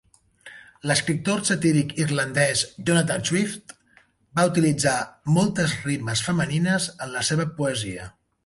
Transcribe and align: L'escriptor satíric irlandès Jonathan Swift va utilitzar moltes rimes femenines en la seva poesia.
L'escriptor 0.91 1.43
satíric 1.49 1.91
irlandès 2.05 2.63
Jonathan 2.89 3.27
Swift 3.31 3.75
va 4.41 4.47
utilitzar 4.53 4.97
moltes 5.39 5.77
rimes 5.91 6.25
femenines 6.33 6.89
en 6.97 7.17
la 7.19 7.27
seva 7.33 7.51
poesia. 7.61 8.13